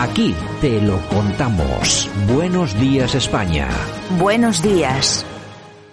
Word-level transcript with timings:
Aquí 0.00 0.32
te 0.60 0.80
lo 0.80 0.96
contamos. 1.08 2.08
Buenos 2.32 2.78
días 2.78 3.16
España. 3.16 3.68
Buenos 4.16 4.62
días. 4.62 5.26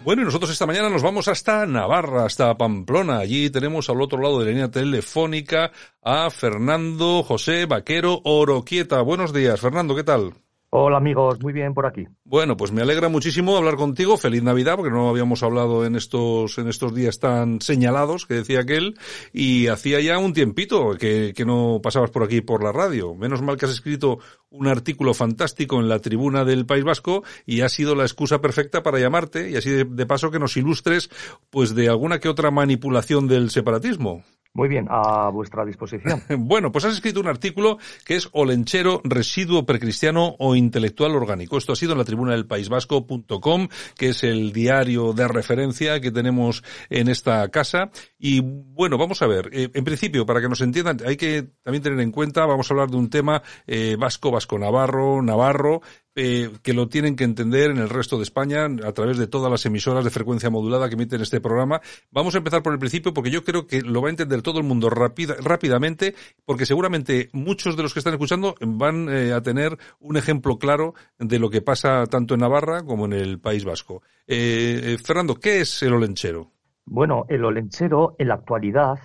Bueno, 0.04 0.22
y 0.22 0.26
nosotros 0.26 0.52
esta 0.52 0.68
mañana 0.68 0.91
nos 0.91 1.02
vamos 1.02 1.27
hasta 1.27 1.66
Navarra, 1.66 2.23
hasta 2.23 2.55
Pamplona. 2.55 3.18
Allí 3.18 3.49
tenemos 3.49 3.90
al 3.90 3.99
otro 3.99 4.22
lado 4.22 4.38
de 4.38 4.46
la 4.46 4.52
línea 4.52 4.70
telefónica 4.70 5.72
a 6.04 6.30
Fernando 6.30 7.23
José 7.23 7.66
Vaquero 7.66 8.22
Oroquieta. 8.26 9.02
Buenos 9.02 9.34
días, 9.34 9.60
Fernando, 9.60 9.96
¿qué 9.96 10.04
tal? 10.04 10.35
Hola 10.70 10.98
amigos, 10.98 11.42
muy 11.42 11.54
bien 11.54 11.74
por 11.74 11.86
aquí. 11.86 12.05
Bueno, 12.26 12.58
pues 12.58 12.72
me 12.72 12.82
alegra 12.82 13.08
muchísimo 13.08 13.55
hablar 13.55 13.76
contigo. 13.76 14.18
Feliz 14.18 14.44
Navidad, 14.44 14.76
porque 14.76 14.91
no 14.91 15.10
habíamos 15.10 15.41
hablado 15.41 15.86
en 15.86 15.96
estos, 15.96 16.58
en 16.58 16.68
estos 16.68 16.94
días 16.94 17.20
tan 17.20 17.62
señalados 17.62 18.26
que 18.26 18.34
decía 18.34 18.60
aquel. 18.60 19.00
Y 19.32 19.68
hacía 19.68 20.02
ya 20.02 20.18
un 20.18 20.34
tiempito 20.34 20.98
que, 21.00 21.34
que 21.34 21.46
no 21.46 21.80
pasabas 21.82 22.12
por 22.12 22.24
aquí 22.24 22.41
por 22.41 22.62
la 22.62 22.74
radio. 22.74 23.16
Menos 23.16 23.41
mal 23.41 23.55
que 23.58 23.66
has 23.66 23.72
escrito 23.72 24.20
un 24.50 24.68
artículo 24.68 25.14
fantástico 25.14 25.80
en 25.80 25.88
la 25.88 26.00
tribuna 26.00 26.44
del 26.44 26.66
País 26.66 26.84
Vasco 26.84 27.24
y 27.46 27.62
ha 27.62 27.70
sido 27.70 27.96
la 27.96 28.04
excusa 28.04 28.41
perfecta 28.41 28.84
para 28.84 29.00
llamarte 29.00 29.50
y 29.50 29.55
así 29.55 29.70
de, 29.70 29.85
de 29.85 30.05
paso 30.05 30.32
que 30.32 30.40
nos 30.40 30.57
ilustres 30.57 31.10
pues 31.50 31.74
de 31.74 31.88
alguna 31.88 32.20
que 32.20 32.29
otra 32.29 32.52
manipulación 32.52 33.27
del 33.27 33.50
separatismo. 33.50 34.24
Muy 34.55 34.70
bien, 34.70 34.87
a 34.89 35.29
vuestra 35.31 35.65
disposición. 35.65 36.23
bueno, 36.48 36.71
pues 36.71 36.85
has 36.85 36.93
escrito 36.93 37.20
un 37.20 37.27
artículo 37.27 37.77
que 38.05 38.15
es 38.15 38.29
Olenchero, 38.31 39.01
residuo 39.03 39.65
precristiano 39.65 40.34
o 40.39 40.55
intelectual 40.55 41.11
orgánico. 41.11 41.57
Esto 41.57 41.73
ha 41.73 41.75
sido 41.75 41.91
en 41.91 41.98
la 41.98 42.05
tribuna 42.05 42.31
del 42.31 42.48
País 42.48 42.70
Vasco.com, 42.70 43.67
que 43.98 44.09
es 44.09 44.23
el 44.23 44.53
diario 44.53 45.11
de 45.11 45.27
referencia 45.27 45.99
que 45.99 46.09
tenemos 46.09 46.63
en 46.89 47.09
esta 47.09 47.45
casa. 47.49 47.91
Y 48.17 48.39
bueno, 48.39 48.98
vamos 48.98 49.21
a 49.21 49.27
ver, 49.27 49.49
eh, 49.51 49.70
en 49.73 49.83
principio, 49.83 50.26
para 50.26 50.39
que 50.39 50.48
nos 50.48 50.61
entiendan, 50.61 50.99
hay 51.05 51.17
que 51.17 51.43
también 51.61 51.83
tener 51.83 51.99
en 51.99 52.11
cuenta, 52.11 52.45
vamos 52.45 52.71
a 52.71 52.73
hablar 52.73 52.89
de 52.89 52.95
un 52.95 53.09
tema 53.09 53.43
eh, 53.67 53.98
vasco, 53.99 54.31
vasco-navarro, 54.31 55.21
navarro, 55.21 55.81
eh, 56.16 56.49
que 56.63 56.74
lo 56.74 56.88
tienen 56.88 57.16
que 57.16 57.26
entender 57.26 57.71
en 57.71 57.77
el 57.77 57.90
resto 57.90 58.18
de 58.18 58.24
España 58.24 58.66
a 58.66 58.91
través 58.94 59.18
de 59.18 59.27
todas 59.27 59.52
las 59.52 59.66
emisoras 59.66 60.04
de 60.04 60.10
frecuencia 60.10 60.49
modulada 60.49 60.88
que 60.88 60.96
emiten 60.96 61.22
este 61.22 61.41
programa. 61.41 61.82
Vamos 62.12 62.35
a 62.35 62.38
empezar 62.38 62.63
por 62.63 62.74
el 62.74 62.80
principio 62.80 63.13
porque 63.13 63.32
yo 63.32 63.44
creo 63.44 63.68
que 63.68 63.82
lo 63.82 64.02
va 64.02 64.07
a 64.07 64.12
entender 64.12 64.41
todo 64.41 64.59
el 64.59 64.66
mundo 64.66 64.90
rápida, 64.90 65.35
rápidamente 65.44 66.16
porque 66.46 66.66
seguramente 66.66 67.30
muchos 67.34 67.75
de 67.75 67.84
los 67.84 67.94
que 67.94 68.00
están 68.00 68.13
escuchando 68.13 68.56
van 68.62 69.09
eh, 69.09 69.34
a 69.34 69.41
tener 69.41 69.78
un 70.00 70.18
ejemplo 70.18 70.57
claro 70.57 70.94
de 71.19 71.38
lo 71.38 71.50
que 71.50 71.62
pasa 71.62 72.06
tanto 72.06 72.35
en 72.35 72.40
Navarra 72.40 72.84
como 72.84 73.06
en 73.06 73.13
el 73.13 73.40
País 73.40 73.66
Vasco. 73.66 74.02
Eh, 74.25 74.97
Fernando, 75.03 75.35
¿qué 75.35 75.62
es 75.62 75.84
el 75.84 75.94
olenchero? 75.94 76.52
Bueno, 76.85 77.25
el 77.29 77.44
olenchero 77.44 78.16
en 78.19 78.29
la 78.29 78.35
actualidad 78.35 79.00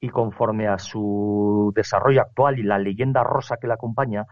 y 0.00 0.08
conforme 0.08 0.68
a 0.68 0.78
su 0.78 1.72
desarrollo 1.74 2.22
actual 2.22 2.58
y 2.58 2.62
la 2.62 2.78
leyenda 2.78 3.22
rosa 3.22 3.56
que 3.60 3.66
la 3.66 3.74
acompaña, 3.74 4.26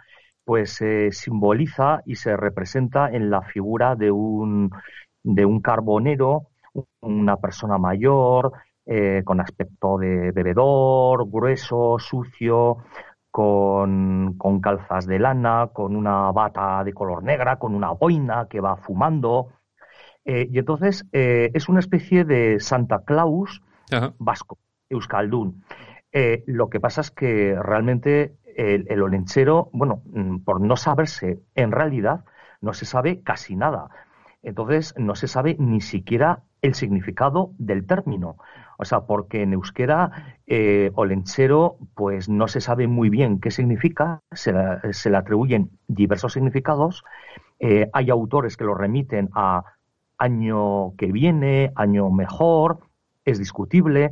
pues 0.44 0.74
se 0.74 1.10
simboliza 1.12 2.02
y 2.04 2.16
se 2.16 2.36
representa 2.36 3.08
en 3.10 3.30
la 3.30 3.42
figura 3.42 3.96
de 3.96 4.10
un, 4.10 4.70
de 5.22 5.44
un 5.44 5.60
carbonero, 5.60 6.48
una 7.00 7.36
persona 7.36 7.78
mayor, 7.78 8.52
eh, 8.86 9.22
con 9.24 9.40
aspecto 9.40 9.96
de 9.96 10.30
bebedor, 10.32 11.30
grueso, 11.30 11.98
sucio, 11.98 12.78
con, 13.30 14.34
con, 14.36 14.60
calzas 14.60 15.06
de 15.06 15.18
lana, 15.18 15.70
con 15.72 15.96
una 15.96 16.30
bata 16.32 16.84
de 16.84 16.92
color 16.92 17.22
negra, 17.22 17.58
con 17.58 17.74
una 17.74 17.92
boina 17.92 18.46
que 18.48 18.60
va 18.60 18.76
fumando. 18.76 19.48
Eh, 20.26 20.48
y 20.50 20.58
entonces 20.58 21.06
eh, 21.12 21.50
es 21.54 21.68
una 21.68 21.80
especie 21.80 22.24
de 22.24 22.60
Santa 22.60 23.00
Claus 23.04 23.62
Ajá. 23.90 24.14
vasco, 24.18 24.58
Euskaldun. 24.90 25.64
Lo 26.46 26.70
que 26.70 26.78
pasa 26.78 27.00
es 27.00 27.10
que 27.10 27.56
realmente 27.60 28.36
el, 28.56 28.86
el 28.88 29.02
olenchero, 29.02 29.70
bueno, 29.72 30.02
mm, 30.06 30.38
por 30.38 30.60
no 30.60 30.76
saberse 30.76 31.40
en 31.54 31.72
realidad, 31.72 32.24
no 32.60 32.72
se 32.72 32.86
sabe 32.86 33.22
casi 33.22 33.56
nada. 33.56 33.88
Entonces, 34.42 34.94
no 34.98 35.14
se 35.14 35.26
sabe 35.28 35.56
ni 35.58 35.80
siquiera 35.80 36.42
el 36.62 36.74
significado 36.74 37.52
del 37.58 37.86
término. 37.86 38.36
O 38.78 38.84
sea, 38.84 39.02
porque 39.02 39.42
en 39.42 39.52
euskera 39.52 40.38
eh, 40.46 40.90
olenchero, 40.94 41.78
pues 41.94 42.28
no 42.28 42.48
se 42.48 42.60
sabe 42.60 42.86
muy 42.86 43.08
bien 43.08 43.40
qué 43.40 43.50
significa, 43.50 44.22
se, 44.32 44.52
se 44.92 45.10
le 45.10 45.16
atribuyen 45.16 45.70
diversos 45.86 46.32
significados. 46.32 47.04
Eh, 47.60 47.88
hay 47.92 48.10
autores 48.10 48.56
que 48.56 48.64
lo 48.64 48.74
remiten 48.74 49.30
a 49.34 49.64
año 50.18 50.94
que 50.96 51.12
viene, 51.12 51.72
año 51.76 52.10
mejor, 52.10 52.80
es 53.24 53.38
discutible. 53.38 54.10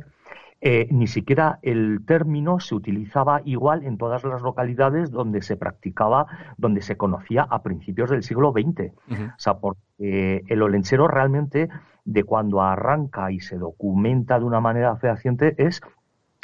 Eh, 0.65 0.87
ni 0.91 1.07
siquiera 1.07 1.59
el 1.61 2.05
término 2.05 2.61
se 2.61 2.73
utilizaba 2.73 3.41
igual 3.43 3.83
en 3.83 3.97
todas 3.97 4.23
las 4.23 4.41
localidades 4.41 5.11
donde 5.11 5.41
se 5.41 5.57
practicaba, 5.57 6.25
donde 6.57 6.81
se 6.81 6.95
conocía 6.95 7.43
a 7.43 7.61
principios 7.61 8.09
del 8.09 8.23
siglo 8.23 8.53
XX. 8.53 8.93
Uh 9.09 9.13
-huh. 9.13 9.35
O 9.35 9.39
sea, 9.39 9.55
porque 9.55 10.45
el 10.47 10.61
olenchero 10.61 11.09
realmente, 11.09 11.67
de 12.05 12.23
cuando 12.23 12.61
arranca 12.61 13.29
y 13.29 13.41
se 13.41 13.57
documenta 13.57 14.39
de 14.39 14.45
una 14.45 14.61
manera 14.61 14.95
fehaciente, 14.95 15.53
es 15.57 15.81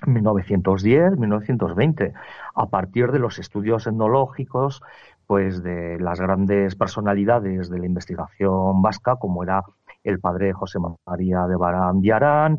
1910, 0.05 1.17
1920, 1.17 2.13
a 2.55 2.65
partir 2.65 3.13
de 3.13 3.19
los 3.19 3.39
estudios 3.39 3.87
etnológicos, 3.87 4.81
pues 5.27 5.63
de 5.63 5.97
las 5.97 6.19
grandes 6.19 6.75
personalidades 6.75 7.69
de 7.69 7.79
la 7.79 7.85
investigación 7.85 8.81
vasca, 8.81 9.15
como 9.15 9.43
era 9.43 9.63
el 10.03 10.19
padre 10.19 10.51
José 10.51 10.79
María 11.05 11.47
de 11.47 11.55
Barán 11.55 12.01
de 12.01 12.11
Arán, 12.11 12.57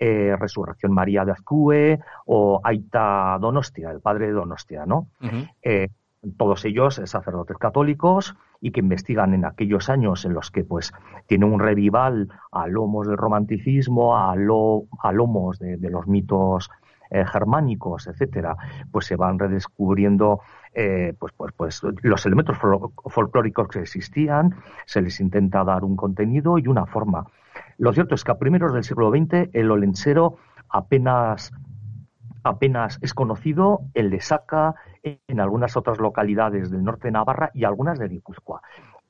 eh, 0.00 0.34
Resurrección 0.36 0.92
María 0.92 1.24
de 1.24 1.32
Azcue 1.32 2.00
o 2.26 2.60
Aita 2.64 3.38
Donostia, 3.40 3.90
el 3.90 4.00
padre 4.00 4.26
de 4.26 4.32
Donostia, 4.32 4.86
¿no? 4.86 5.08
Uh 5.20 5.26
-huh. 5.26 5.50
eh, 5.62 5.88
todos 6.36 6.64
ellos 6.64 7.00
sacerdotes 7.04 7.56
católicos 7.56 8.34
y 8.60 8.72
que 8.72 8.80
investigan 8.80 9.32
en 9.32 9.44
aquellos 9.44 9.88
años 9.88 10.24
en 10.24 10.34
los 10.34 10.50
que 10.50 10.64
pues 10.64 10.92
tiene 11.26 11.46
un 11.46 11.60
revival 11.60 12.28
a 12.52 12.66
lomos 12.66 13.06
del 13.06 13.16
romanticismo, 13.16 14.16
a, 14.16 14.36
lo, 14.36 14.84
a 15.02 15.12
lomos 15.12 15.58
de, 15.58 15.76
de 15.78 15.90
los 15.90 16.06
mitos 16.06 16.70
eh, 17.10 17.24
germánicos, 17.26 18.06
etcétera, 18.06 18.56
pues 18.92 19.06
se 19.06 19.16
van 19.16 19.38
redescubriendo 19.38 20.40
eh, 20.72 21.12
pues, 21.18 21.32
pues, 21.36 21.52
pues 21.56 21.82
los 22.02 22.24
elementos 22.24 22.56
fol 22.56 22.92
folclóricos 23.06 23.66
que 23.66 23.80
existían, 23.80 24.54
se 24.86 25.02
les 25.02 25.18
intenta 25.18 25.64
dar 25.64 25.82
un 25.82 25.96
contenido 25.96 26.56
y 26.58 26.68
una 26.68 26.86
forma. 26.86 27.26
Lo 27.80 27.94
cierto 27.94 28.14
es 28.14 28.24
que 28.24 28.30
a 28.30 28.38
primeros 28.38 28.74
del 28.74 28.84
siglo 28.84 29.10
XX 29.10 29.48
el 29.54 29.70
olenchero 29.70 30.36
apenas, 30.68 31.50
apenas 32.44 32.98
es 33.00 33.14
conocido, 33.14 33.80
el 33.94 34.10
de 34.10 34.20
Saca, 34.20 34.74
en 35.02 35.40
algunas 35.40 35.78
otras 35.78 35.98
localidades 35.98 36.70
del 36.70 36.84
norte 36.84 37.08
de 37.08 37.12
Navarra 37.12 37.50
y 37.54 37.64
algunas 37.64 37.98
de 37.98 38.08
Guipúzcoa 38.08 38.60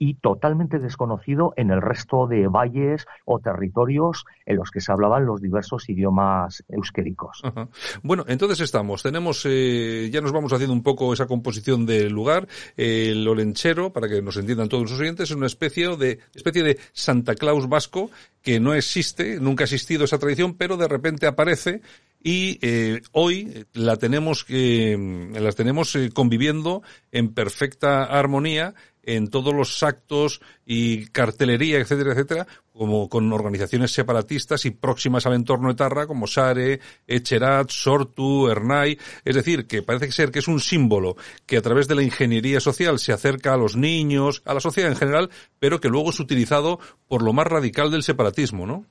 y 0.03 0.15
totalmente 0.15 0.79
desconocido 0.79 1.53
en 1.59 1.71
el 1.71 1.83
resto 1.83 2.27
de 2.27 2.49
valles 2.49 3.07
o 3.27 3.39
territorios 3.39 4.25
en 4.47 4.57
los 4.57 4.71
que 4.71 4.81
se 4.81 4.91
hablaban 4.91 5.27
los 5.27 5.43
diversos 5.43 5.91
idiomas 5.91 6.65
euskéricos. 6.71 7.41
Ajá. 7.45 7.69
Bueno, 8.03 8.25
entonces 8.27 8.61
estamos, 8.61 9.03
tenemos, 9.03 9.45
eh, 9.45 10.09
ya 10.11 10.23
nos 10.23 10.33
vamos 10.33 10.55
haciendo 10.55 10.73
un 10.73 10.83
poco 10.83 11.13
esa 11.13 11.27
composición 11.27 11.85
del 11.85 12.11
lugar, 12.11 12.49
el 12.79 13.29
olenchero, 13.29 13.93
para 13.93 14.09
que 14.09 14.23
nos 14.23 14.39
entiendan 14.39 14.71
todos 14.71 14.91
los 14.91 14.99
oyentes, 14.99 15.31
es 15.31 15.37
una 15.37 15.47
especie 15.47 15.95
de, 15.99 16.19
especie 16.35 16.63
de 16.63 16.79
Santa 16.95 17.35
Claus 17.35 17.69
vasco 17.69 18.11
que 18.41 18.59
no 18.59 18.73
existe, 18.73 19.39
nunca 19.39 19.65
ha 19.65 19.67
existido 19.67 20.05
esa 20.05 20.19
tradición, 20.19 20.55
pero 20.55 20.79
de 20.79 20.89
repente 20.89 21.27
aparece 21.27 21.83
y 22.23 22.59
eh, 22.63 23.01
hoy 23.13 23.67
la 23.73 23.97
tenemos 23.97 24.45
eh, 24.49 24.97
las 25.33 25.57
tenemos 25.57 25.95
eh, 25.97 26.11
conviviendo 26.13 26.83
en 27.13 27.33
perfecta 27.33 28.05
armonía 28.05 28.75
en 29.03 29.29
todos 29.29 29.55
los 29.55 29.83
actos 29.83 30.41
y 30.65 31.07
cartelería, 31.07 31.79
etcétera, 31.79 32.13
etcétera, 32.13 32.47
como 32.73 33.09
con 33.09 33.33
organizaciones 33.33 33.93
separatistas 33.93 34.65
y 34.65 34.71
próximas 34.71 35.27
al 35.27 35.35
entorno 35.35 35.71
etarra 35.71 36.07
como 36.07 36.27
Sare, 36.27 36.81
Echerat, 37.07 37.71
Sortu, 37.71 38.49
Ernai, 38.49 38.99
es 39.25 39.35
decir, 39.35 39.67
que 39.67 39.83
parece 39.83 40.13
ser 40.13 40.31
que 40.31 40.39
es 40.39 40.49
un 40.49 40.61
símbolo 40.61 41.17
que 41.47 41.57
a 41.57 41.63
través 41.63 41.89
de 41.89 41.95
la 41.95 42.03
ingeniería 42.03 42.61
social 42.61 42.99
se 42.99 43.13
acerca 43.13 43.55
a 43.55 43.57
los 43.57 43.77
niños, 43.77 44.43
a 44.45 44.55
la 44.55 44.61
sociedad 44.61 44.91
en 44.91 44.97
general, 44.97 45.31
pero 45.59 45.81
que 45.81 45.89
luego 45.89 46.11
es 46.11 46.21
utilizado 46.21 46.79
por 47.09 47.23
lo 47.23 47.33
más 47.33 47.47
radical 47.47 47.91
del 47.91 48.03
separatismo, 48.03 48.67
¿no? 48.67 48.85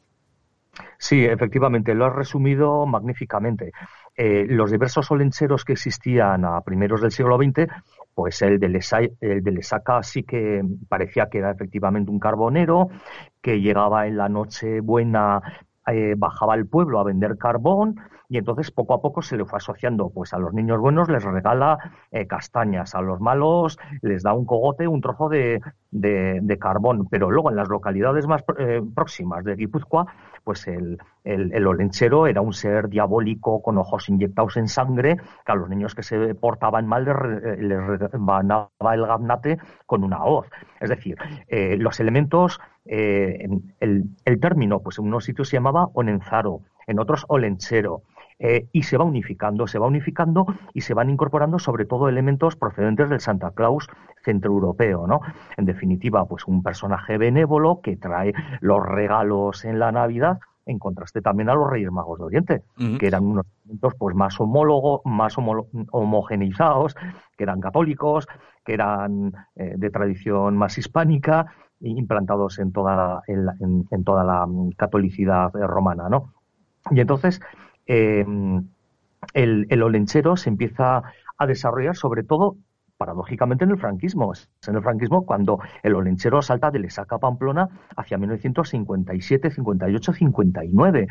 Sí, 0.97 1.23
efectivamente, 1.23 1.93
lo 1.93 2.05
has 2.05 2.15
resumido 2.15 2.85
magníficamente. 2.85 3.71
Eh, 4.15 4.45
los 4.47 4.71
diversos 4.71 5.09
olencheros 5.11 5.63
que 5.63 5.73
existían 5.73 6.45
a 6.45 6.61
primeros 6.61 7.01
del 7.01 7.11
siglo 7.11 7.37
XX 7.37 7.71
pues 8.19 8.41
el 8.41 8.59
de, 8.59 8.67
el 9.21 9.41
de 9.41 9.51
Lesaca 9.51 10.03
sí 10.03 10.23
que 10.23 10.61
parecía 10.89 11.29
que 11.29 11.37
era 11.37 11.51
efectivamente 11.51 12.11
un 12.11 12.19
carbonero, 12.19 12.89
que 13.41 13.61
llegaba 13.61 14.07
en 14.07 14.17
la 14.17 14.27
noche 14.27 14.81
buena, 14.81 15.41
eh, 15.87 16.15
bajaba 16.17 16.55
al 16.55 16.65
pueblo 16.65 16.99
a 16.99 17.05
vender 17.05 17.37
carbón, 17.37 17.95
y 18.27 18.37
entonces 18.37 18.71
poco 18.71 18.93
a 18.93 19.01
poco 19.01 19.21
se 19.21 19.37
le 19.37 19.45
fue 19.45 19.55
asociando, 19.55 20.09
pues 20.09 20.33
a 20.33 20.37
los 20.37 20.53
niños 20.53 20.81
buenos 20.81 21.07
les 21.07 21.23
regala 21.23 21.77
eh, 22.11 22.27
castañas, 22.27 22.93
a 22.93 22.99
los 22.99 23.21
malos 23.21 23.79
les 24.01 24.21
da 24.21 24.33
un 24.33 24.43
cogote, 24.43 24.85
un 24.85 24.99
trozo 24.99 25.29
de, 25.29 25.61
de, 25.91 26.59
carbón, 26.59 27.07
pero 27.09 27.31
luego 27.31 27.49
en 27.49 27.55
las 27.55 27.69
localidades 27.69 28.27
más 28.27 28.43
eh, 28.57 28.81
próximas 28.93 29.45
de 29.45 29.55
Guipúzcoa, 29.55 30.07
pues 30.43 30.67
el, 30.67 30.97
el, 31.23 31.67
olenchero 31.67 32.27
era 32.27 32.41
un 32.41 32.53
ser 32.53 32.89
diabólico 32.89 33.61
con 33.61 33.77
ojos 33.77 34.09
inyectados 34.09 34.57
en 34.57 34.67
sangre, 34.67 35.17
que 35.45 35.51
a 35.51 35.55
los 35.55 35.69
niños 35.69 35.95
que 35.95 36.03
se 36.03 36.35
portaban 36.35 36.87
mal 36.87 37.05
les, 37.05 37.59
les 37.59 38.11
rebanaba 38.11 38.69
el 38.93 39.05
gaznate 39.05 39.57
con 39.85 40.03
una 40.03 40.23
hoz. 40.23 40.47
Es 40.79 40.89
decir, 40.89 41.17
eh, 41.47 41.77
los 41.77 41.99
elementos, 41.99 42.59
el, 42.85 43.61
el, 43.79 44.39
término, 44.39 44.79
pues 44.81 44.99
en 44.99 45.05
unos 45.05 45.25
sitios 45.25 45.49
se 45.49 45.57
llamaba 45.57 45.89
onenzaro, 45.93 46.61
en 46.87 46.99
otros 46.99 47.25
olenchero. 47.27 48.03
Eh, 48.41 48.69
y 48.71 48.83
se 48.83 48.97
va 48.97 49.03
unificando, 49.03 49.67
se 49.67 49.79
va 49.79 49.87
unificando 49.87 50.45
y 50.73 50.81
se 50.81 50.93
van 50.93 51.09
incorporando 51.09 51.59
sobre 51.59 51.83
todo 51.83 52.07
elementos 52.07 52.55
procedentes 52.55 53.09
del 53.09 53.19
Santa 53.19 53.51
Claus 53.51 53.89
centroeuropeo, 54.23 55.07
¿no? 55.07 55.19
En 55.57 55.65
definitiva, 55.65 56.25
pues 56.25 56.45
un 56.47 56.63
personaje 56.63 57.17
benévolo 57.17 57.81
que 57.81 57.97
trae 57.97 58.33
los 58.61 58.81
regalos 58.81 59.65
en 59.65 59.77
la 59.77 59.91
Navidad 59.91 60.39
en 60.65 60.79
contraste 60.79 61.21
también 61.21 61.49
a 61.49 61.55
los 61.55 61.69
Reyes 61.69 61.91
Magos 61.91 62.19
de 62.19 62.25
Oriente, 62.25 62.63
que 62.99 63.07
eran 63.07 63.25
unos 63.25 63.45
elementos 63.65 63.93
pues 63.97 64.15
más 64.15 64.39
homólogos, 64.39 65.01
más 65.03 65.35
homogeneizados, 65.37 66.95
que 67.35 67.43
eran 67.43 67.59
católicos, 67.59 68.27
que 68.63 68.75
eran 68.75 69.33
eh, 69.55 69.73
de 69.75 69.89
tradición 69.89 70.55
más 70.55 70.77
hispánica, 70.77 71.47
implantados 71.81 72.59
en 72.59 72.71
toda 72.71 73.23
en, 73.27 74.03
toda 74.03 74.23
la 74.23 74.45
mm, 74.45 74.71
catolicidad 74.77 75.51
romana, 75.53 76.07
¿no? 76.07 76.33
Y 76.91 76.99
entonces 76.99 77.41
eh, 77.89 78.23
el, 79.33 79.83
olenchero 79.83 80.37
se 80.37 80.49
empieza 80.49 81.01
a 81.37 81.47
desarrollar 81.47 81.95
sobre 81.95 82.23
todo 82.23 82.57
paradójicamente 82.97 83.63
en 83.63 83.71
el 83.71 83.79
franquismo. 83.79 84.31
En 84.67 84.75
el 84.75 84.83
franquismo 84.83 85.25
cuando 85.25 85.59
el 85.81 85.95
olenchero 85.95 86.41
salta 86.41 86.69
de 86.69 86.79
Lesaca 86.79 87.17
Pamplona 87.17 87.69
hacia 87.95 88.17
1957, 88.17 89.49
58, 89.51 90.13
59, 90.13 91.07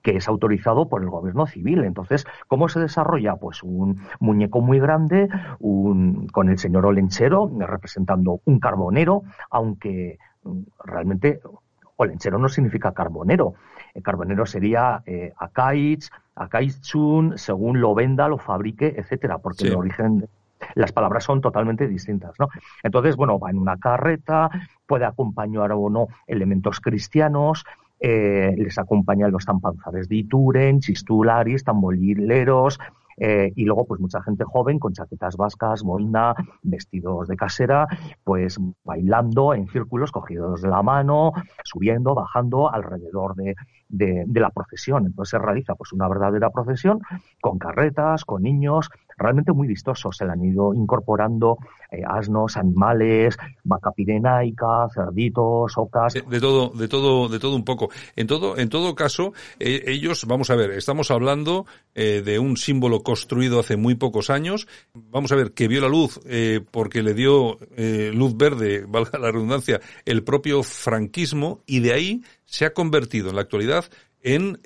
que 0.00 0.16
es 0.16 0.28
autorizado 0.28 0.88
por 0.88 1.02
el 1.02 1.10
gobierno 1.10 1.46
civil. 1.46 1.84
Entonces, 1.84 2.24
¿cómo 2.46 2.68
se 2.68 2.80
desarrolla? 2.80 3.36
Pues 3.36 3.62
un 3.62 4.00
muñeco 4.20 4.62
muy 4.62 4.78
grande, 4.78 5.28
un, 5.58 6.28
con 6.28 6.48
el 6.48 6.58
señor 6.58 6.86
olenchero 6.86 7.50
representando 7.58 8.40
un 8.44 8.58
carbonero, 8.58 9.24
aunque 9.50 10.18
mm, 10.44 10.60
realmente 10.84 11.40
olenchero 12.02 12.38
no 12.38 12.48
significa 12.48 12.92
carbonero. 12.92 13.54
El 13.94 14.02
carbonero 14.02 14.46
sería 14.46 15.02
eh, 15.06 15.32
Akaich, 15.36 16.08
Akaichun, 16.34 17.38
según 17.38 17.80
lo 17.80 17.94
venda, 17.94 18.28
lo 18.28 18.38
fabrique, 18.38 18.94
etcétera, 18.96 19.38
porque 19.38 19.64
el 19.64 19.74
origen 19.74 20.28
las 20.74 20.92
palabras 20.92 21.24
son 21.24 21.40
totalmente 21.40 21.88
distintas, 21.88 22.38
¿no? 22.38 22.48
Entonces, 22.82 23.16
bueno, 23.16 23.38
va 23.38 23.50
en 23.50 23.58
una 23.58 23.78
carreta, 23.78 24.50
puede 24.86 25.04
acompañar 25.04 25.72
o 25.72 25.90
no 25.90 26.06
elementos 26.26 26.80
cristianos, 26.80 27.64
eh, 28.00 28.54
les 28.56 28.78
acompañan 28.78 29.30
los 29.30 29.44
tampanzares 29.44 30.08
de 30.08 30.16
Ituren, 30.16 30.80
chistularis, 30.80 31.64
tambolileros, 31.64 32.78
eh, 33.16 33.52
y 33.54 33.64
luego, 33.64 33.86
pues 33.86 34.00
mucha 34.00 34.22
gente 34.22 34.44
joven 34.44 34.78
con 34.78 34.92
chaquetas 34.92 35.36
vascas, 35.36 35.82
boina, 35.82 36.34
vestidos 36.62 37.28
de 37.28 37.36
casera, 37.36 37.86
pues 38.24 38.58
bailando 38.84 39.54
en 39.54 39.68
círculos 39.68 40.12
cogidos 40.12 40.62
de 40.62 40.68
la 40.68 40.82
mano, 40.82 41.32
subiendo, 41.64 42.14
bajando 42.14 42.72
alrededor 42.72 43.34
de, 43.34 43.54
de, 43.88 44.40
la 44.40 44.50
procesión. 44.50 45.06
Entonces 45.06 45.30
se 45.30 45.38
realiza 45.38 45.74
pues 45.74 45.92
una 45.92 46.08
verdadera 46.08 46.50
procesión 46.50 47.00
con 47.40 47.58
carretas, 47.58 48.24
con 48.24 48.42
niños, 48.42 48.90
realmente 49.16 49.52
muy 49.52 49.68
vistosos. 49.68 50.16
Se 50.16 50.24
le 50.24 50.32
han 50.32 50.44
ido 50.44 50.74
incorporando 50.74 51.58
eh, 51.92 52.02
asnos, 52.06 52.56
animales, 52.56 53.36
vaca 53.64 53.92
pirenaica, 53.92 54.88
cerditos, 54.94 55.76
ocas. 55.76 56.14
De, 56.14 56.40
todo, 56.40 56.70
de 56.70 56.88
todo, 56.88 57.28
de 57.28 57.38
todo 57.38 57.54
un 57.54 57.64
poco. 57.64 57.90
En 58.16 58.26
todo, 58.26 58.56
en 58.56 58.70
todo 58.70 58.94
caso, 58.94 59.34
eh, 59.58 59.82
ellos, 59.86 60.24
vamos 60.26 60.48
a 60.50 60.56
ver, 60.56 60.70
estamos 60.70 61.10
hablando 61.10 61.66
eh, 61.94 62.22
de 62.24 62.38
un 62.38 62.56
símbolo 62.56 63.02
construido 63.02 63.60
hace 63.60 63.76
muy 63.76 63.94
pocos 63.94 64.30
años. 64.30 64.66
Vamos 64.94 65.32
a 65.32 65.36
ver 65.36 65.52
que 65.52 65.68
vio 65.68 65.82
la 65.82 65.88
luz 65.88 66.20
porque 66.70 67.02
le 67.02 67.14
dio 67.14 67.58
luz 68.12 68.36
verde, 68.36 68.84
valga 68.88 69.18
la 69.18 69.30
redundancia, 69.30 69.80
el 70.04 70.22
propio 70.22 70.62
franquismo 70.62 71.60
y 71.66 71.80
de 71.80 71.92
ahí 71.92 72.22
se 72.44 72.64
ha 72.64 72.72
convertido 72.72 73.30
en 73.30 73.36
la 73.36 73.42
actualidad 73.42 73.84
en 74.22 74.58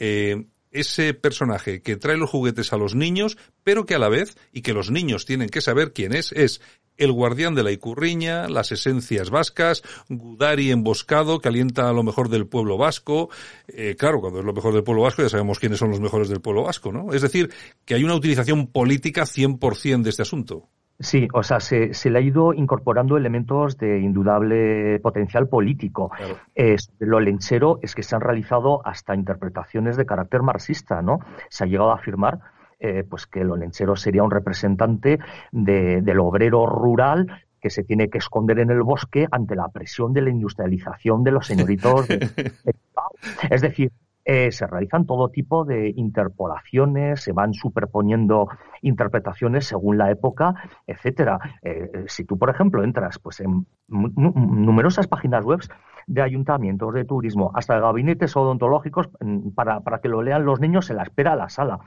ese 0.81 1.15
personaje 1.15 1.83
que 1.83 1.97
trae 1.97 2.17
los 2.17 2.31
juguetes 2.31 2.73
a 2.73 2.77
los 2.77 2.95
niños, 2.95 3.37
pero 3.65 3.87
que 3.87 3.95
a 3.95 3.99
la 3.99 4.09
vez, 4.09 4.37
y 4.53 4.63
que 4.63 4.73
los 4.73 4.91
niños 4.91 5.27
tienen 5.27 5.49
que 5.49 5.61
saber 5.61 5.93
quién 5.93 6.13
es, 6.13 6.33
es 6.33 6.61
el 6.97 7.13
guardián 7.13 7.55
de 7.55 7.63
la 7.63 7.73
Icurriña, 7.73 8.49
las 8.49 8.73
esencias 8.73 9.31
vascas, 9.31 9.83
Gudari 10.09 10.71
emboscado, 10.71 11.41
que 11.41 11.49
alienta 11.49 11.89
a 11.89 11.93
lo 11.93 12.03
mejor 12.03 12.29
del 12.29 12.47
pueblo 12.47 12.79
vasco. 12.79 13.29
Eh, 13.69 13.97
claro, 13.99 14.21
cuando 14.21 14.41
es 14.41 14.45
lo 14.45 14.53
mejor 14.53 14.73
del 14.75 14.85
pueblo 14.85 15.03
vasco 15.03 15.23
ya 15.23 15.29
sabemos 15.29 15.59
quiénes 15.59 15.79
son 15.79 15.91
los 15.91 16.01
mejores 16.01 16.29
del 16.29 16.41
pueblo 16.41 16.63
vasco, 16.63 16.93
¿no? 16.93 17.13
Es 17.13 17.23
decir, 17.23 17.51
que 17.85 17.95
hay 17.95 18.05
una 18.05 18.15
utilización 18.15 18.69
política 18.69 19.25
100% 19.25 20.03
de 20.03 20.11
este 20.11 20.23
asunto. 20.23 20.69
Sí, 20.99 21.29
o 21.35 21.43
sea, 21.43 21.61
se, 21.61 21.93
se, 21.93 22.09
le 22.09 22.19
ha 22.19 22.23
ido 22.23 22.55
incorporando 22.55 23.19
elementos 23.19 23.77
de 23.77 24.01
indudable 24.01 24.99
potencial 25.01 25.47
político. 25.49 26.11
lo 26.99 27.21
lenchero 27.21 27.79
es 27.83 27.95
que 27.95 28.03
se 28.03 28.15
han 28.15 28.23
realizado 28.23 28.81
hasta 28.87 29.15
interpretaciones 29.15 29.97
de 29.97 30.07
carácter 30.07 30.43
marxista, 30.43 31.03
¿no? 31.03 31.19
Se 31.51 31.65
ha 31.65 31.67
llegado 31.67 31.91
a 31.91 31.97
afirmar 31.97 32.41
eh, 32.79 33.05
pues 33.09 33.27
que 33.27 33.41
el 33.41 33.51
olenchero 33.51 33.97
sería 33.97 34.23
un 34.23 34.31
representante 34.31 35.19
de, 35.51 36.03
del 36.03 36.21
obrero 36.21 36.67
rural 36.67 37.27
que 37.61 37.71
se 37.71 37.83
tiene 37.85 38.09
que 38.09 38.19
esconder 38.19 38.59
en 38.59 38.71
el 38.71 38.83
bosque 38.83 39.27
ante 39.31 39.57
la 39.57 39.69
presión 39.69 40.13
de 40.13 40.21
la 40.21 40.31
industrialización 40.31 41.25
de 41.25 41.31
los 41.31 41.47
señoritos. 41.47 42.07
es 43.51 43.61
decir, 43.63 43.93
eh, 44.29 44.51
se 44.51 44.67
realizan 44.67 45.07
todo 45.07 45.29
tipo 45.29 45.65
de 45.65 45.93
interpolaciones, 45.95 47.23
se 47.23 47.33
van 47.33 47.55
superponiendo 47.55 48.49
interpretaciones 48.83 49.67
según 49.67 49.99
la 49.99 50.11
época, 50.11 50.55
etcétera. 50.85 51.39
Eh, 51.63 52.05
si 52.09 52.25
tú, 52.25 52.37
por 52.37 52.51
ejemplo, 52.51 52.83
entras 52.83 53.21
pues 53.21 53.39
en 53.39 53.65
numerosas 53.87 55.07
páginas 55.07 55.45
web 55.45 55.61
de 56.07 56.23
ayuntamientos, 56.23 56.95
de 56.95 57.05
turismo, 57.05 57.51
hasta 57.55 57.79
gabinetes 57.81 58.37
odontológicos, 58.37 59.09
mm, 59.21 59.51
para, 59.51 59.81
para 59.81 60.01
que 60.01 60.09
lo 60.09 60.23
lean 60.23 60.45
los 60.45 60.61
niños, 60.61 60.87
se 60.87 60.95
la 60.95 61.03
espera 61.03 61.33
a 61.33 61.37
la 61.37 61.49
sala. 61.49 61.81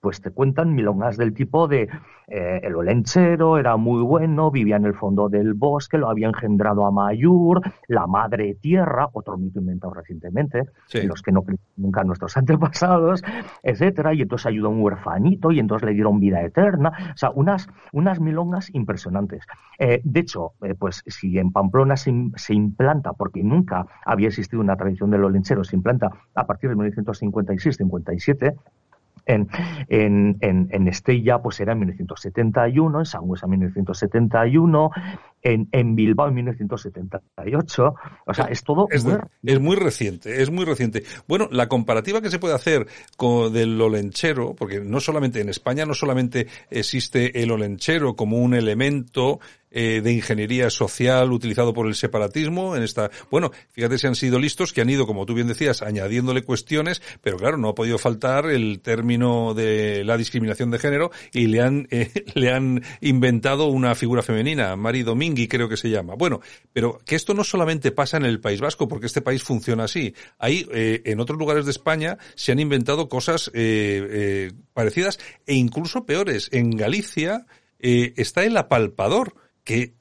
Pues 0.00 0.20
te 0.20 0.30
cuentan 0.30 0.74
milongas 0.74 1.16
del 1.16 1.34
tipo 1.34 1.68
de 1.68 1.88
eh, 2.28 2.60
el 2.64 2.74
olenchero 2.74 3.56
era 3.56 3.76
muy 3.76 4.02
bueno, 4.02 4.50
vivía 4.50 4.76
en 4.76 4.84
el 4.84 4.94
fondo 4.94 5.28
del 5.28 5.54
bosque, 5.54 5.96
lo 5.96 6.08
había 6.08 6.26
engendrado 6.26 6.84
a 6.84 6.90
Mayur, 6.90 7.60
la 7.86 8.06
madre 8.06 8.54
tierra, 8.54 9.08
otro 9.12 9.36
mito 9.36 9.60
inventado 9.60 9.94
recientemente, 9.94 10.64
los 11.04 11.22
que 11.22 11.30
no 11.30 11.42
creen 11.42 11.60
nunca 11.76 12.02
nuestros 12.02 12.36
antepasados, 12.36 13.22
etcétera, 13.62 14.12
y 14.14 14.22
entonces 14.22 14.46
ayudó 14.46 14.68
a 14.68 14.70
un 14.70 14.82
huerfanito 14.82 15.52
y 15.52 15.60
entonces 15.60 15.86
le 15.86 15.94
dieron 15.94 16.18
vida 16.18 16.42
eterna, 16.42 16.92
o 17.14 17.16
sea, 17.16 17.30
unas, 17.30 17.68
unas 17.92 18.20
milongas 18.20 18.74
impresionantes. 18.74 19.44
Eh, 19.78 20.00
de 20.02 20.20
hecho, 20.20 20.52
eh, 20.62 20.74
pues 20.74 21.02
si 21.06 21.38
en 21.38 21.52
Pamplona 21.52 21.96
se, 21.96 22.12
se 22.36 22.54
implanta, 22.54 23.12
porque 23.12 23.44
nunca 23.44 23.65
había 24.04 24.28
existido 24.28 24.60
una 24.60 24.76
tradición 24.76 25.10
de 25.10 25.18
los 25.18 25.32
lincheros, 25.32 25.68
se 25.68 25.76
implanta 25.76 26.10
a 26.34 26.46
partir 26.46 26.70
de 26.70 26.76
1956-57, 26.76 28.54
en, 29.26 29.48
en, 29.88 30.68
en, 30.70 30.88
Estella 30.88 31.42
pues 31.42 31.58
era 31.60 31.72
en 31.72 31.80
1971, 31.80 33.00
en 33.00 33.04
Sangüesa 33.04 33.46
en 33.46 33.50
1971, 33.50 34.90
en, 35.46 35.68
en 35.72 35.94
Bilbao 35.94 36.28
en 36.28 36.34
1978. 36.34 37.94
O 38.26 38.34
sea, 38.34 38.46
es 38.46 38.64
todo... 38.64 38.88
Es, 38.90 39.04
muy... 39.60 39.76
reciente, 39.76 40.42
es 40.42 40.50
muy 40.50 40.64
reciente. 40.64 41.04
Bueno, 41.28 41.48
la 41.50 41.68
comparativa 41.68 42.20
que 42.20 42.30
se 42.30 42.38
puede 42.38 42.54
hacer 42.54 42.86
con 43.16 43.52
del 43.52 43.80
olenchero, 43.80 44.54
porque 44.54 44.80
no 44.80 45.00
solamente 45.00 45.40
en 45.40 45.48
España 45.48 45.86
no 45.86 45.94
solamente 45.94 46.46
existe 46.70 47.42
el 47.42 47.50
olenchero 47.50 48.16
como 48.16 48.38
un 48.38 48.54
elemento 48.54 49.40
eh, 49.78 50.00
de 50.00 50.12
ingeniería 50.12 50.70
social 50.70 51.32
utilizado 51.32 51.74
por 51.74 51.86
el 51.86 51.94
separatismo 51.94 52.76
en 52.76 52.82
esta, 52.82 53.10
bueno, 53.30 53.50
fíjate 53.72 53.98
si 53.98 54.06
han 54.06 54.14
sido 54.14 54.38
listos 54.38 54.72
que 54.72 54.80
han 54.80 54.88
ido, 54.88 55.06
como 55.06 55.26
tú 55.26 55.34
bien 55.34 55.48
decías, 55.48 55.82
añadiéndole 55.82 56.44
cuestiones, 56.44 57.02
pero 57.20 57.36
claro, 57.36 57.58
no 57.58 57.68
ha 57.68 57.74
podido 57.74 57.98
faltar 57.98 58.46
el 58.46 58.80
término 58.80 59.52
de 59.52 60.02
la 60.04 60.16
discriminación 60.16 60.70
de 60.70 60.78
género 60.78 61.10
y 61.32 61.48
le 61.48 61.60
han, 61.60 61.88
eh, 61.90 62.10
le 62.34 62.52
han 62.52 62.82
inventado 63.02 63.66
una 63.66 63.94
figura 63.94 64.22
femenina, 64.22 64.76
Mari 64.76 65.02
Creo 65.48 65.68
que 65.68 65.76
se 65.76 65.90
llama. 65.90 66.14
Bueno, 66.14 66.40
pero 66.72 66.98
que 67.04 67.14
esto 67.14 67.34
no 67.34 67.44
solamente 67.44 67.92
pasa 67.92 68.16
en 68.16 68.24
el 68.24 68.40
País 68.40 68.60
Vasco, 68.60 68.88
porque 68.88 69.06
este 69.06 69.20
país 69.20 69.42
funciona 69.42 69.84
así. 69.84 70.14
Ahí, 70.38 70.66
eh, 70.72 71.02
en 71.04 71.20
otros 71.20 71.38
lugares 71.38 71.64
de 71.66 71.70
España, 71.70 72.18
se 72.34 72.52
han 72.52 72.58
inventado 72.58 73.08
cosas 73.08 73.50
parecidas 74.72 75.18
e 75.46 75.54
incluso 75.54 76.06
peores. 76.06 76.48
En 76.52 76.70
Galicia 76.70 77.46
está 77.78 78.44
el 78.44 78.56
apalpador 78.56 79.34
que 79.66 79.94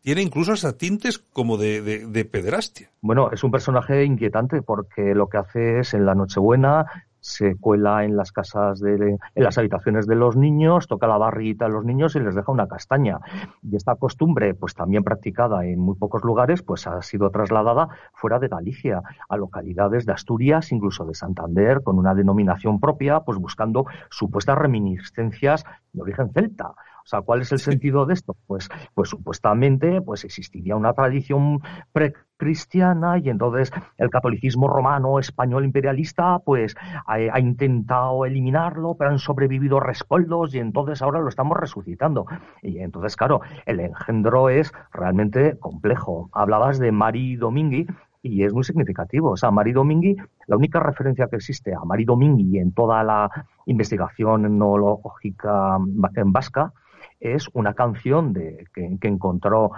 tiene 0.00 0.22
incluso 0.22 0.52
hasta 0.52 0.76
tintes 0.78 1.18
como 1.18 1.58
de, 1.58 1.82
de, 1.82 2.06
de, 2.06 2.24
pederastia. 2.24 2.90
Bueno, 3.02 3.30
es 3.30 3.44
un 3.44 3.50
personaje 3.50 4.04
inquietante 4.04 4.62
porque 4.62 5.14
lo 5.14 5.28
que 5.28 5.36
hace 5.36 5.80
es 5.80 5.92
en 5.92 6.06
la 6.06 6.14
Nochebuena 6.14 6.86
se 7.22 7.56
cuela 7.56 8.04
en 8.04 8.16
las 8.16 8.32
casas 8.32 8.80
de, 8.80 9.16
en 9.34 9.44
las 9.44 9.56
habitaciones 9.56 10.06
de 10.06 10.16
los 10.16 10.36
niños, 10.36 10.88
toca 10.88 11.06
la 11.06 11.16
barriguita 11.16 11.66
a 11.66 11.68
los 11.68 11.84
niños 11.84 12.16
y 12.16 12.20
les 12.20 12.34
deja 12.34 12.50
una 12.50 12.66
castaña. 12.66 13.20
Y 13.62 13.76
esta 13.76 13.94
costumbre, 13.94 14.54
pues 14.54 14.74
también 14.74 15.04
practicada 15.04 15.64
en 15.64 15.78
muy 15.78 15.94
pocos 15.94 16.24
lugares, 16.24 16.62
pues 16.62 16.86
ha 16.86 17.00
sido 17.00 17.30
trasladada 17.30 17.88
fuera 18.12 18.40
de 18.40 18.48
Galicia, 18.48 19.02
a 19.28 19.36
localidades 19.36 20.04
de 20.04 20.12
Asturias, 20.12 20.72
incluso 20.72 21.06
de 21.06 21.14
Santander, 21.14 21.82
con 21.82 21.96
una 21.98 22.14
denominación 22.14 22.80
propia, 22.80 23.20
pues 23.20 23.38
buscando 23.38 23.86
supuestas 24.10 24.58
reminiscencias 24.58 25.64
de 25.92 26.02
origen 26.02 26.32
celta. 26.32 26.74
O 27.04 27.06
sea, 27.06 27.22
¿cuál 27.22 27.42
es 27.42 27.52
el 27.52 27.58
sentido 27.58 28.06
de 28.06 28.14
esto? 28.14 28.36
Pues, 28.46 28.68
pues 28.94 29.08
supuestamente 29.08 30.00
pues 30.00 30.24
existiría 30.24 30.76
una 30.76 30.92
tradición 30.92 31.60
precristiana 31.92 33.18
y 33.18 33.28
entonces 33.28 33.72
el 33.98 34.10
catolicismo 34.10 34.68
romano 34.68 35.18
español 35.18 35.64
imperialista 35.64 36.38
pues 36.38 36.74
ha, 37.06 37.40
intentado 37.40 38.24
eliminarlo, 38.24 38.94
pero 38.94 39.10
han 39.10 39.18
sobrevivido 39.18 39.80
rescoldos 39.80 40.54
y 40.54 40.58
entonces 40.58 41.02
ahora 41.02 41.20
lo 41.20 41.28
estamos 41.28 41.56
resucitando. 41.56 42.26
Y 42.62 42.78
entonces, 42.78 43.16
claro, 43.16 43.40
el 43.66 43.80
engendro 43.80 44.48
es 44.48 44.72
realmente 44.92 45.58
complejo. 45.58 46.30
Hablabas 46.32 46.78
de 46.78 46.92
Mari 46.92 47.36
Domingui, 47.36 47.86
y 48.22 48.44
es 48.44 48.52
muy 48.54 48.64
significativo. 48.64 49.30
O 49.30 49.36
sea, 49.36 49.50
Mari 49.50 49.72
Domingui, 49.72 50.16
la 50.46 50.56
única 50.56 50.78
referencia 50.78 51.26
que 51.26 51.36
existe 51.36 51.74
a 51.74 51.84
Mari 51.84 52.04
Domingui 52.04 52.58
en 52.58 52.72
toda 52.72 53.02
la 53.02 53.28
investigación 53.66 54.44
etnológica 54.44 55.78
en 56.14 56.32
vasca 56.32 56.72
es 57.22 57.48
una 57.52 57.74
canción 57.74 58.32
de, 58.32 58.66
que, 58.74 58.98
encontró 59.02 59.72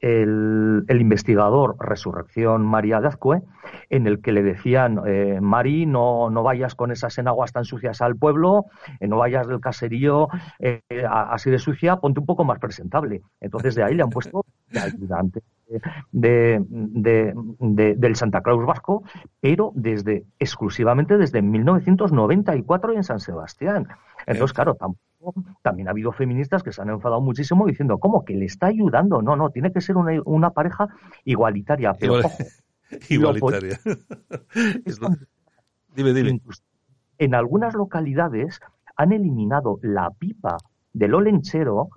el, 0.00 0.84
investigador 0.88 1.76
Resurrección 1.78 2.66
María 2.66 3.00
de 3.00 3.08
Azcue, 3.08 3.42
en 3.90 4.06
el 4.06 4.20
que 4.20 4.32
le 4.32 4.42
decían, 4.42 5.00
eh, 5.06 5.38
Mari, 5.40 5.86
no, 5.86 6.30
no 6.30 6.42
vayas 6.42 6.74
con 6.74 6.90
esas 6.90 7.16
enaguas 7.18 7.52
tan 7.52 7.64
sucias 7.64 8.00
al 8.00 8.16
pueblo, 8.16 8.66
eh, 9.00 9.08
no 9.08 9.18
vayas 9.18 9.46
del 9.46 9.60
caserío 9.60 10.28
eh, 10.58 10.80
así 11.08 11.50
de 11.50 11.58
sucia, 11.58 11.96
ponte 11.96 12.20
un 12.20 12.26
poco 12.26 12.44
más 12.44 12.58
presentable. 12.58 13.22
Entonces 13.40 13.74
de 13.74 13.84
ahí 13.84 13.94
le 13.94 14.02
han 14.02 14.10
puesto 14.10 14.44
de 14.70 14.80
ayudante 14.80 15.42
de, 16.12 16.62
del 17.68 18.16
Santa 18.16 18.40
Claus 18.40 18.64
vasco, 18.64 19.02
pero 19.40 19.72
desde 19.74 20.24
exclusivamente 20.38 21.18
desde 21.18 21.42
1994 21.42 22.92
en 22.92 23.04
San 23.04 23.20
Sebastián. 23.20 23.88
Entonces, 24.26 24.52
claro, 24.54 24.74
tampoco 24.74 25.05
también 25.62 25.88
ha 25.88 25.90
habido 25.90 26.12
feministas 26.12 26.62
que 26.62 26.72
se 26.72 26.82
han 26.82 26.90
enfadado 26.90 27.20
muchísimo 27.20 27.66
diciendo, 27.66 27.98
¿cómo? 27.98 28.24
Que 28.24 28.34
le 28.34 28.46
está 28.46 28.66
ayudando. 28.66 29.22
No, 29.22 29.36
no, 29.36 29.50
tiene 29.50 29.72
que 29.72 29.80
ser 29.80 29.96
una, 29.96 30.20
una 30.24 30.50
pareja 30.50 30.88
igualitaria. 31.24 31.94
Pero, 31.94 32.20
igualitaria. 33.08 33.78
dime, 35.94 36.12
dime. 36.12 36.40
En 37.18 37.34
algunas 37.34 37.74
localidades 37.74 38.60
han 38.96 39.12
eliminado 39.12 39.78
la 39.82 40.10
pipa 40.10 40.58
del 40.92 41.14
olenchero 41.14 41.88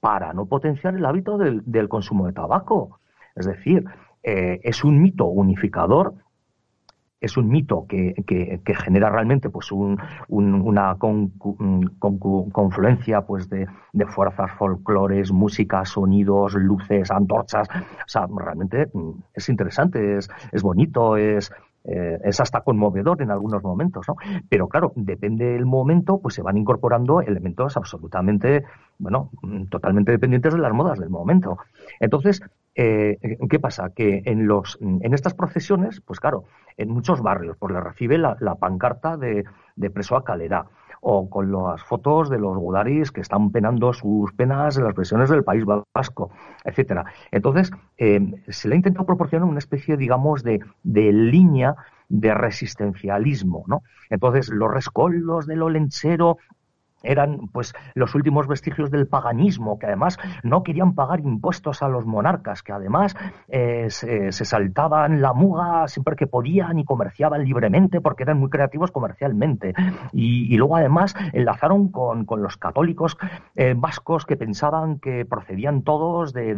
para 0.00 0.32
no 0.32 0.46
potenciar 0.46 0.96
el 0.96 1.04
hábito 1.04 1.38
del, 1.38 1.62
del 1.64 1.88
consumo 1.88 2.26
de 2.26 2.32
tabaco. 2.32 3.00
Es 3.34 3.46
decir, 3.46 3.84
eh, 4.22 4.60
es 4.62 4.84
un 4.84 5.02
mito 5.02 5.26
unificador 5.26 6.14
es 7.24 7.36
un 7.38 7.48
mito 7.48 7.86
que, 7.88 8.14
que, 8.26 8.74
genera 8.74 9.08
realmente 9.08 9.48
pues 9.48 9.72
una 9.72 10.96
confluencia 12.52 13.22
pues 13.22 13.48
de, 13.48 13.66
fuerzas, 14.06 14.50
folclores, 14.58 15.32
música, 15.32 15.84
sonidos, 15.86 16.54
luces, 16.54 17.10
antorchas. 17.10 17.66
O 17.70 18.08
sea, 18.08 18.26
realmente 18.26 18.90
mm, 18.92 19.10
es 19.32 19.48
interesante, 19.48 20.18
es, 20.18 20.28
es 20.52 20.62
bonito, 20.62 21.16
es, 21.16 21.50
eh, 21.84 22.18
es 22.24 22.40
hasta 22.40 22.62
conmovedor 22.62 23.20
en 23.20 23.30
algunos 23.30 23.62
momentos, 23.62 24.06
¿no? 24.08 24.16
Pero 24.48 24.68
claro, 24.68 24.92
depende 24.96 25.52
del 25.52 25.66
momento, 25.66 26.18
pues 26.18 26.34
se 26.34 26.42
van 26.42 26.56
incorporando 26.56 27.20
elementos 27.20 27.76
absolutamente, 27.76 28.64
bueno, 28.98 29.30
totalmente 29.68 30.12
dependientes 30.12 30.54
de 30.54 30.60
las 30.60 30.72
modas 30.72 30.98
del 30.98 31.10
momento. 31.10 31.58
Entonces, 32.00 32.42
eh, 32.74 33.18
¿qué 33.48 33.58
pasa? 33.60 33.90
Que 33.94 34.22
en 34.24 34.46
los, 34.46 34.78
en 34.80 35.12
estas 35.12 35.34
procesiones, 35.34 36.00
pues 36.00 36.20
claro, 36.20 36.44
en 36.76 36.88
muchos 36.88 37.20
barrios, 37.22 37.56
pues 37.58 37.72
le 37.72 37.80
recibe 37.80 38.18
la, 38.18 38.54
pancarta 38.58 39.16
de, 39.16 39.44
preso 39.90 40.16
a 40.16 40.24
calera 40.24 40.66
o 41.06 41.28
con 41.28 41.52
las 41.52 41.82
fotos 41.82 42.30
de 42.30 42.38
los 42.38 42.56
gudaris 42.56 43.12
que 43.12 43.20
están 43.20 43.50
penando 43.50 43.92
sus 43.92 44.32
penas 44.32 44.78
en 44.78 44.84
las 44.84 44.94
prisiones 44.94 45.28
del 45.28 45.44
País 45.44 45.64
Vasco, 45.94 46.30
etcétera. 46.64 47.04
Entonces, 47.30 47.70
eh, 47.98 48.20
se 48.48 48.68
le 48.68 48.74
ha 48.74 48.76
intentado 48.76 49.04
proporcionar 49.04 49.46
una 49.46 49.58
especie, 49.58 49.98
digamos, 49.98 50.42
de, 50.42 50.60
de 50.82 51.12
línea 51.12 51.76
de 52.08 52.32
resistencialismo, 52.32 53.64
¿no? 53.66 53.82
Entonces, 54.08 54.48
los 54.48 54.72
rescoldos 54.72 55.46
del 55.46 55.62
olenchero 55.62 56.38
eran 57.04 57.48
pues 57.52 57.74
los 57.94 58.14
últimos 58.14 58.46
vestigios 58.46 58.90
del 58.90 59.06
paganismo, 59.06 59.78
que 59.78 59.86
además 59.86 60.18
no 60.42 60.62
querían 60.62 60.94
pagar 60.94 61.20
impuestos 61.20 61.82
a 61.82 61.88
los 61.88 62.06
monarcas, 62.06 62.62
que 62.62 62.72
además 62.72 63.16
eh, 63.48 63.86
se, 63.90 64.32
saltaban 64.32 65.20
la 65.20 65.32
muga 65.32 65.86
siempre 65.88 66.16
que 66.16 66.26
podían 66.26 66.78
y 66.78 66.84
comerciaban 66.84 67.44
libremente 67.44 68.00
porque 68.00 68.24
eran 68.24 68.38
muy 68.38 68.50
creativos 68.50 68.90
comercialmente. 68.90 69.74
Y, 70.12 70.56
luego 70.56 70.76
además 70.76 71.14
enlazaron 71.32 71.88
con, 71.90 72.26
los 72.36 72.56
católicos 72.56 73.16
eh, 73.54 73.74
vascos 73.76 74.26
que 74.26 74.36
pensaban 74.36 74.98
que 74.98 75.24
procedían 75.24 75.82
todos 75.82 76.32
de, 76.32 76.54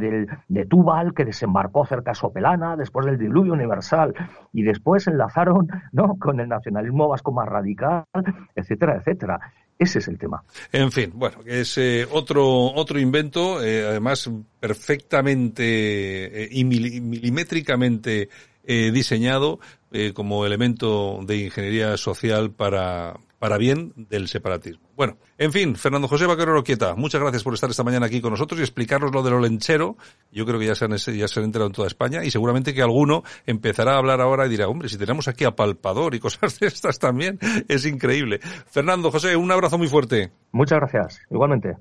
de, 0.49 0.67
Tubal, 0.67 1.13
que 1.15 1.25
desembarcó 1.25 1.85
cerca 1.85 2.13
de 2.13 2.15
Sopelana 2.15 2.77
después 2.77 3.07
del 3.07 3.19
diluvio 3.19 3.53
universal. 3.53 4.15
Y 4.53 4.63
después 4.63 5.07
enlazaron 5.07 5.69
¿no? 5.93 6.17
con 6.19 6.41
el 6.41 6.49
nacionalismo 6.49 7.09
vasco 7.09 7.33
más 7.33 7.49
radical, 7.49 8.05
etcétera, 8.55 8.97
etcétera. 8.97 9.41
Ese 9.79 9.99
es 9.99 10.09
el 10.09 10.19
tema. 10.19 10.43
En 10.73 10.91
fin, 10.91 11.13
bueno, 11.15 11.39
es 11.45 11.77
eh, 11.77 12.07
otro 12.11 12.47
otro 12.47 12.99
invento, 12.99 13.63
eh, 13.63 13.87
además 13.87 14.31
perfectamente 14.59 16.45
eh, 16.45 16.49
y 16.51 16.65
milimétricamente 16.65 18.29
diseñado 18.69 19.61
como 20.13 20.45
elemento 20.45 21.21
de 21.25 21.37
ingeniería 21.37 21.97
social 21.97 22.51
para 22.51 23.15
para 23.47 23.59
bien 23.59 23.93
del 23.95 24.27
separatismo. 24.27 24.89
Bueno, 24.97 25.19
en 25.39 25.53
fin, 25.53 25.77
Fernando 25.77 26.09
José 26.09 26.27
Vaquero 26.27 26.53
Roquieta, 26.53 26.97
muchas 26.97 27.21
gracias 27.21 27.45
por 27.45 27.55
estar 27.55 27.71
esta 27.71 27.85
mañana 27.85 28.07
aquí 28.07 28.21
con 28.21 28.33
nosotros 28.33 28.59
y 28.59 28.65
explicarnos 28.65 29.15
lo 29.15 29.23
del 29.23 29.35
olenchero. 29.35 29.97
Yo 30.33 30.45
creo 30.45 30.59
que 30.59 30.67
ya 30.67 30.75
se, 30.75 30.87
han, 30.87 30.97
ya 30.97 31.29
se 31.29 31.39
han 31.39 31.45
enterado 31.45 31.69
en 31.69 31.73
toda 31.73 31.87
España 31.87 32.25
y 32.25 32.33
seguramente 32.33 32.75
que 32.75 32.83
alguno 32.83 33.23
empezará 33.47 33.93
a 33.93 33.99
hablar 33.99 34.21
ahora 34.21 34.47
y 34.47 34.49
dirá, 34.49 34.67
hombre, 34.67 34.89
si 34.89 34.99
tenemos 34.99 35.29
aquí 35.29 35.45
a 35.45 35.55
Palpador 35.55 36.17
y 36.17 36.19
cosas 36.19 36.59
de 36.59 36.67
estas 36.67 36.99
también, 36.99 37.39
es 37.69 37.87
increíble. 37.87 38.41
Fernando 38.67 39.13
José, 39.13 39.37
un 39.37 39.53
abrazo 39.53 39.79
muy 39.79 39.87
fuerte. 39.87 40.33
Muchas 40.51 40.81
gracias, 40.81 41.21
igualmente. 41.31 41.75